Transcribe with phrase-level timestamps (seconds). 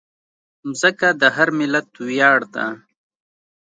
[0.67, 2.65] مځکه د هر ملت ویاړ ده.